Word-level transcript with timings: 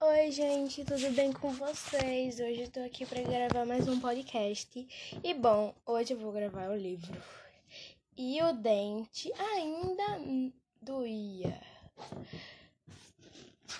Oi, 0.00 0.30
gente, 0.30 0.84
tudo 0.84 1.10
bem 1.10 1.32
com 1.32 1.50
vocês? 1.50 2.38
Hoje 2.38 2.62
eu 2.62 2.70
tô 2.70 2.78
aqui 2.78 3.04
para 3.04 3.20
gravar 3.20 3.66
mais 3.66 3.88
um 3.88 3.98
podcast. 3.98 4.86
E 5.24 5.34
bom, 5.34 5.74
hoje 5.84 6.12
eu 6.12 6.18
vou 6.18 6.30
gravar 6.30 6.70
o 6.70 6.76
livro. 6.76 7.20
E 8.16 8.40
o 8.40 8.52
dente 8.52 9.32
ainda 9.36 10.20
doía. 10.80 11.60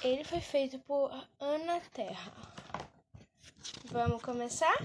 Ele 0.03 0.25
foi 0.25 0.41
feito 0.41 0.81
por 0.81 1.09
Ana 1.39 1.81
Terra. 1.93 2.33
Vamos 3.85 4.21
começar? 4.21 4.77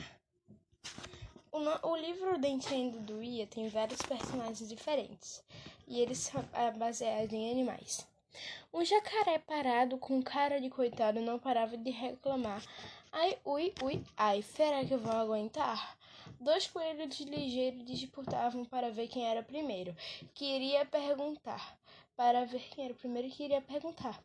O, 1.51 1.87
o 1.87 1.95
livro 1.95 2.37
Dente 2.37 2.71
Ainda 2.71 2.99
Doía 2.99 3.47
tem 3.47 3.69
vários 3.69 4.03
personagens 4.03 4.69
diferentes. 4.69 5.43
E 5.87 5.99
eles 5.99 6.19
são 6.19 6.45
baseados 6.77 7.33
em 7.33 7.51
animais. 7.51 8.12
Um 8.73 8.83
jacaré 8.83 9.39
parado 9.39 9.97
com 9.97 10.21
cara 10.21 10.59
de 10.59 10.69
coitado 10.69 11.21
não 11.21 11.37
parava 11.37 11.77
de 11.77 11.89
reclamar. 11.91 12.63
Ai, 13.11 13.37
ui, 13.45 13.73
ui, 13.83 14.03
ai, 14.17 14.41
será 14.41 14.83
que 14.83 14.93
eu 14.93 14.99
vou 14.99 15.11
aguentar? 15.11 15.97
Dois 16.39 16.67
coelhos 16.67 17.19
ligeiros 17.19 17.85
disputavam 17.85 18.65
para 18.65 18.91
ver 18.91 19.07
quem 19.07 19.25
era 19.25 19.43
primeiro. 19.43 19.95
Queria 20.33 20.85
perguntar. 20.85 21.77
Para 22.15 22.45
ver 22.45 22.67
quem 22.69 22.85
era 22.85 22.93
primeiro, 22.93 23.29
queria 23.29 23.61
perguntar. 23.61 24.21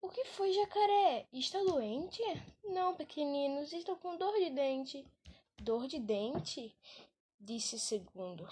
O 0.00 0.08
que 0.08 0.24
foi, 0.24 0.52
jacaré? 0.52 1.26
Está 1.32 1.58
doente? 1.60 2.20
Não, 2.64 2.94
pequeninos, 2.94 3.72
estou 3.72 3.96
com 3.96 4.16
dor 4.16 4.34
de 4.34 4.50
dente. 4.50 5.06
Dor 5.56 5.86
de 5.86 5.98
dente? 5.98 6.74
Disse 7.38 7.76
o 7.76 7.78
segundo. 7.78 8.48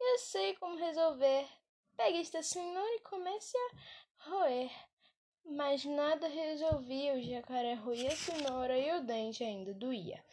Eu 0.00 0.18
sei 0.18 0.54
como 0.56 0.76
resolver. 0.76 1.46
Pegue 2.02 2.22
esta 2.22 2.42
cenoura 2.42 2.94
e 2.94 3.00
comece 3.00 3.54
a 3.58 4.30
roer. 4.30 4.70
Mas 5.44 5.84
nada 5.84 6.28
resolvia, 6.28 7.12
o 7.12 7.20
jacaré 7.20 7.74
roía 7.74 8.08
a 8.08 8.16
cenoura 8.16 8.78
e 8.78 8.90
o 8.92 9.02
dente 9.02 9.44
ainda 9.44 9.74
doía. 9.74 10.24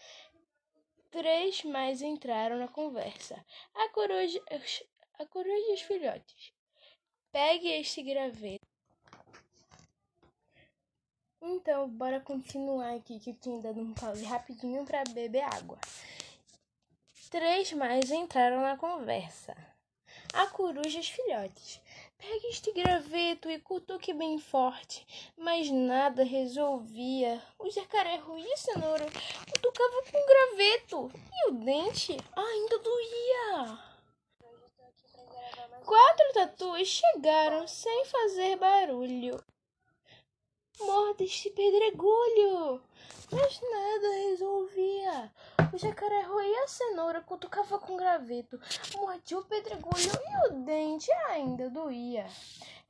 Três 1.12 1.66
mais 1.66 2.02
entraram 2.02 2.58
na 2.58 2.70
conversa. 2.70 3.46
A 3.76 3.90
coruja, 3.90 4.42
a 5.20 5.26
coruja 5.26 5.72
e 5.72 5.74
os 5.74 5.82
filhotes. 5.82 6.54
Pegue 7.34 7.68
este 7.68 8.02
graveto. 8.02 8.66
Então, 11.42 11.90
bora 11.90 12.22
continuar 12.22 12.96
aqui 12.96 13.20
que 13.20 13.32
eu 13.32 13.40
tinha 13.42 13.62
dado 13.62 13.82
um 13.82 13.94
pause 13.94 14.24
rapidinho 14.24 14.86
para 14.86 15.04
beber 15.10 15.44
água. 15.44 15.78
Três 17.30 17.74
mais 17.74 18.10
entraram 18.10 18.62
na 18.62 18.78
conversa 18.78 19.77
a 20.34 20.48
coruja 20.48 21.00
os 21.00 21.10
filhotes. 21.10 21.82
Pegue 22.18 22.48
este 22.48 22.72
graveto 22.72 23.50
e 23.50 23.60
cutuque 23.60 24.14
bem 24.14 24.40
forte, 24.40 25.06
mas 25.38 25.70
nada 25.70 26.24
resolvia. 26.24 27.42
O 27.60 27.70
jacaré 27.70 28.16
ruía 28.16 28.54
a 28.54 28.58
cenoura, 28.58 29.06
cutucava 29.52 30.04
com 30.12 30.18
o 30.18 30.26
graveto 30.26 31.12
e 31.34 31.50
o 31.50 31.52
dente 31.54 32.18
ainda 32.36 32.80
doía. 32.80 33.80
Quatro 35.86 36.34
tatus 36.34 36.88
chegaram 36.88 37.68
sem 37.68 38.06
fazer 38.06 38.58
barulho. 38.58 39.40
Morda 41.18 41.24
este 41.24 41.50
pedregulho! 41.50 42.80
Mas 43.32 43.60
nada 43.60 44.14
resolvia. 44.30 45.34
O 45.74 45.78
jacaré 45.78 46.22
roía 46.22 46.64
a 46.64 46.68
cenoura, 46.68 47.22
cutucava 47.22 47.80
com 47.80 47.98
graveto, 47.98 48.60
mordia 48.98 49.40
o 49.40 49.46
pedregulho 49.46 50.12
e 50.12 50.48
o 50.48 50.64
dente 50.64 51.12
ainda 51.30 51.72
doía. 51.72 52.28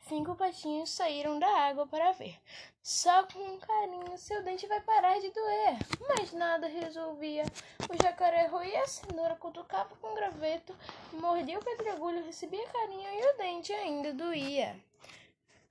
Cinco 0.09 0.35
patinhos 0.35 0.89
saíram 0.89 1.39
da 1.39 1.47
água 1.47 1.87
para 1.87 2.11
ver. 2.11 2.37
Só 2.83 3.23
com 3.23 3.39
um 3.39 3.59
carinho 3.59 4.17
seu 4.17 4.43
dente 4.43 4.67
vai 4.67 4.81
parar 4.81 5.17
de 5.21 5.29
doer. 5.31 5.77
Mas 6.09 6.33
nada 6.33 6.67
resolvia. 6.67 7.45
O 7.89 8.03
jacaré 8.03 8.47
roía 8.47 8.81
a 8.81 8.87
cenoura, 8.87 9.35
cutucava 9.35 9.95
com 10.01 10.13
graveto, 10.13 10.75
mordia 11.13 11.59
o 11.59 11.63
pedregulho, 11.63 12.25
recebia 12.25 12.67
carinho 12.67 13.09
e 13.09 13.25
o 13.25 13.37
dente 13.37 13.71
ainda 13.71 14.13
doía. 14.13 14.75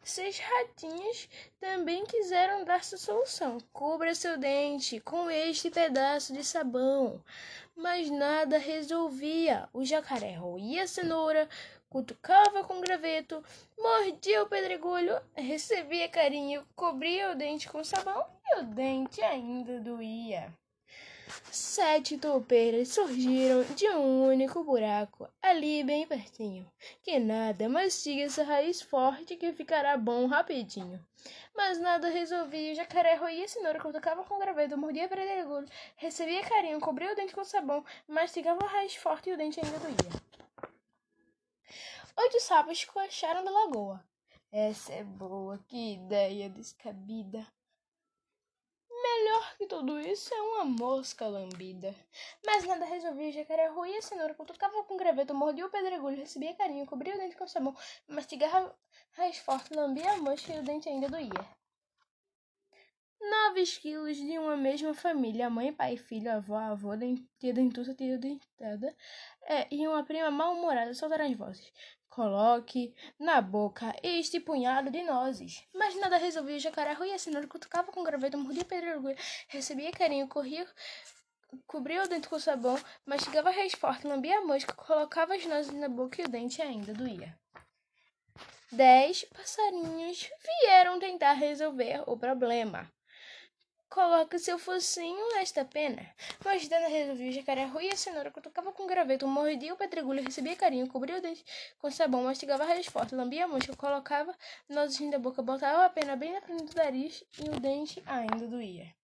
Seis 0.06 0.38
ratinhos 0.38 1.28
também 1.58 2.06
quiseram 2.06 2.64
dar 2.64 2.84
sua 2.84 2.96
solução. 2.96 3.58
Cubra 3.72 4.14
seu 4.14 4.38
dente 4.38 5.00
com 5.00 5.28
este 5.28 5.68
pedaço 5.68 6.32
de 6.32 6.44
sabão. 6.44 7.20
Mas 7.74 8.08
nada 8.08 8.56
resolvia. 8.56 9.68
O 9.72 9.84
jacaré 9.84 10.34
roía 10.34 10.84
a 10.84 10.86
cenoura, 10.86 11.48
cutucava 11.90 12.62
com 12.62 12.80
graveto, 12.80 13.42
mordia 13.76 14.44
o 14.44 14.48
pedregulho, 14.48 15.20
recebia 15.34 16.08
carinho, 16.08 16.64
cobria 16.76 17.32
o 17.32 17.34
dente 17.34 17.68
com 17.68 17.82
sabão 17.82 18.24
e 18.46 18.60
o 18.60 18.62
dente 18.62 19.20
ainda 19.22 19.80
doía. 19.80 20.54
Sete 21.50 22.16
toupeiras 22.18 22.88
surgiram 22.88 23.64
de 23.74 23.88
um 23.88 24.28
único 24.28 24.62
buraco, 24.62 25.28
ali 25.42 25.82
bem 25.82 26.06
pertinho. 26.06 26.70
Que 27.02 27.18
nada, 27.18 27.68
mastiga 27.68 28.22
essa 28.22 28.44
raiz 28.44 28.80
forte 28.82 29.36
que 29.36 29.52
ficará 29.52 29.96
bom 29.96 30.26
rapidinho. 30.26 31.04
Mas 31.54 31.78
nada 31.78 32.08
resolvia, 32.08 32.72
o 32.72 32.74
jacaré 32.76 33.14
roía 33.14 33.44
a 33.44 33.48
cenoura, 33.48 33.80
tocava 33.80 34.22
com 34.24 34.38
graveto, 34.38 34.76
mordia 34.76 35.08
pedregulho, 35.08 35.66
recebia 35.96 36.44
carinho, 36.44 36.80
cobria 36.80 37.12
o 37.12 37.16
dente 37.16 37.34
com 37.34 37.44
sabão, 37.44 37.84
mastigava 38.06 38.64
a 38.64 38.68
raiz 38.68 38.94
forte 38.94 39.30
e 39.30 39.32
o 39.32 39.36
dente 39.36 39.58
ainda 39.58 39.78
doía. 39.78 40.22
Oito 42.18 42.40
sapos 42.40 42.84
coacharam 42.84 43.44
da 43.44 43.50
lagoa. 43.50 44.04
Essa 44.52 44.92
é 44.92 45.04
boa, 45.04 45.58
que 45.66 45.94
ideia 45.94 46.48
descabida. 46.48 47.46
Melhor 49.18 49.56
que 49.56 49.66
tudo 49.66 49.98
isso 49.98 50.34
é 50.34 50.42
uma 50.42 50.64
mosca 50.66 51.26
lambida. 51.26 51.94
Mas 52.44 52.66
nada 52.66 52.84
resolvia, 52.84 53.32
jacaré 53.32 53.66
roía 53.68 53.98
a 53.98 54.02
cenoura, 54.02 54.34
cutucava 54.34 54.84
com 54.84 54.98
graveto, 54.98 55.34
mordia 55.34 55.64
o 55.64 55.70
pedregulho, 55.70 56.18
recebia 56.18 56.54
carinho, 56.54 56.84
cobria 56.84 57.14
o 57.14 57.18
dente 57.18 57.34
com 57.34 57.48
sabão, 57.48 57.74
mastigava 58.06 58.76
raiz 59.12 59.38
forte, 59.38 59.72
lambia 59.74 60.12
a 60.12 60.18
mosca 60.18 60.52
e 60.52 60.58
o 60.58 60.62
dente 60.62 60.90
ainda 60.90 61.08
doía. 61.08 61.30
Nove 63.30 63.62
esquilos 63.62 64.16
de 64.16 64.38
uma 64.38 64.56
mesma 64.56 64.94
família, 64.94 65.50
mãe, 65.50 65.72
pai, 65.72 65.96
filho, 65.96 66.30
avó, 66.30 66.58
avô, 66.58 66.90
tia 67.38 67.52
dentuça, 67.52 67.92
tia 67.92 68.16
dentada, 68.16 68.94
é, 69.42 69.66
e 69.70 69.86
uma 69.88 70.04
prima 70.04 70.30
mal-humorada 70.30 70.94
soltaram 70.94 71.26
as 71.26 71.36
vozes. 71.36 71.72
Coloque 72.08 72.94
na 73.18 73.40
boca 73.40 73.94
este 74.02 74.38
punhado 74.38 74.90
de 74.90 75.02
nozes. 75.02 75.66
Mas 75.74 75.96
nada 75.96 76.16
resolvia. 76.16 76.56
O 76.56 76.60
jacaré 76.60 76.92
ruía 76.92 77.16
a 77.16 77.18
cenoura, 77.18 77.48
cutucava 77.48 77.90
com 77.90 78.04
graveto, 78.04 78.38
mordia 78.38 78.64
pedregulho, 78.64 79.16
recebia 79.48 79.90
carinho, 79.90 80.28
corria, 80.28 80.66
cobria 81.66 82.04
o 82.04 82.08
dente 82.08 82.28
com 82.28 82.38
sabão, 82.38 82.78
mastigava 83.04 83.50
raiz 83.50 83.72
forte, 83.74 84.06
lambia 84.06 84.38
a 84.38 84.44
mosca, 84.44 84.72
colocava 84.72 85.34
as 85.34 85.44
nozes 85.46 85.72
na 85.72 85.88
boca 85.88 86.22
e 86.22 86.24
o 86.24 86.28
dente 86.28 86.62
ainda 86.62 86.94
doía. 86.94 87.36
Dez 88.70 89.24
passarinhos 89.24 90.30
vieram 90.62 90.98
tentar 90.98 91.32
resolver 91.32 92.02
o 92.06 92.16
problema. 92.16 92.90
Coloque 93.88 94.38
seu 94.38 94.58
focinho 94.58 95.34
nesta 95.34 95.64
pena. 95.64 96.06
Mas 96.44 96.68
Dana 96.68 96.88
resolveu 96.88 97.32
jacaré 97.32 97.64
ruim 97.64 97.88
a 97.88 97.96
cenoura, 97.96 98.30
cutucava 98.30 98.72
com 98.72 98.86
graveto, 98.86 99.26
mordia 99.26 99.72
o 99.72 99.76
pedregulho, 99.76 100.22
recebia 100.22 100.56
carinho, 100.56 100.88
cobria 100.88 101.18
o 101.18 101.20
dente 101.20 101.44
com 101.78 101.90
sabão, 101.90 102.24
mastigava 102.24 102.64
raiz 102.64 102.86
forte, 102.86 103.14
lambia 103.14 103.44
a 103.44 103.48
mosca, 103.48 103.74
colocava 103.76 104.36
nozes 104.68 105.10
da 105.10 105.18
boca, 105.18 105.42
botava 105.42 105.84
a 105.84 105.90
pena 105.90 106.16
bem 106.16 106.32
na 106.32 106.40
frente 106.40 106.64
do 106.64 106.74
nariz 106.74 107.24
e 107.38 107.48
o 107.48 107.60
dente 107.60 108.02
ainda 108.06 108.46
doía. 108.46 108.94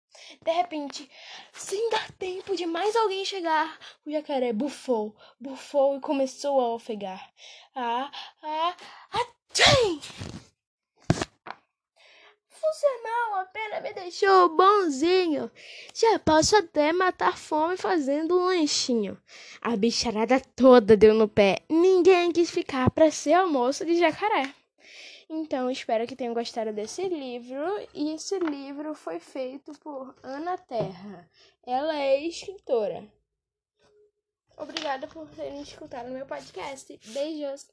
De 0.43 0.53
repente, 0.53 1.11
sem 1.53 1.89
dar 1.91 2.13
tempo 2.13 2.55
de 2.55 2.67
mais 2.67 2.95
alguém 2.97 3.25
chegar, 3.25 3.79
o 4.05 4.11
jacaré 4.11 4.53
bufou, 4.53 5.17
bufou 5.41 5.97
e 5.97 6.01
começou 6.01 6.61
a 6.61 6.75
ofegar. 6.75 7.33
Ah, 7.75 8.11
ah, 8.43 8.77
ah, 9.13 10.42
tchim! 12.73 13.03
Funcional, 13.03 13.41
a 13.41 13.45
pena 13.47 13.81
me 13.81 13.93
deixou 13.93 14.49
bonzinho. 14.57 15.51
Já 15.95 16.19
posso 16.19 16.57
até 16.57 16.93
matar 16.93 17.37
fome 17.37 17.77
fazendo 17.77 18.39
um 18.39 18.47
lanchinho. 18.47 19.21
A 19.61 19.77
bicharada 19.77 20.41
toda 20.57 20.97
deu 20.97 21.15
no 21.15 21.29
pé. 21.29 21.61
Ninguém 21.69 22.33
quis 22.33 22.51
ficar 22.51 22.91
para 22.91 23.11
ser 23.11 23.35
almoço 23.35 23.85
de 23.85 23.99
jacaré. 23.99 24.55
Então, 25.29 25.71
espero 25.71 26.07
que 26.07 26.17
tenham 26.17 26.35
gostado 26.35 26.73
desse 26.73 27.09
livro. 27.09 27.63
E 27.95 28.15
esse 28.15 28.39
livro 28.39 28.95
foi 28.95 29.19
feito 29.19 29.73
por 29.81 30.15
Ana 30.23 30.57
Terra. 30.57 31.29
Ela 31.67 31.97
é 31.97 32.27
escritora. 32.27 33.07
Obrigada 34.57 35.07
por 35.09 35.29
terem 35.31 35.63
escutado 35.63 36.11
meu 36.11 36.27
podcast. 36.27 36.99
Beijos! 37.13 37.67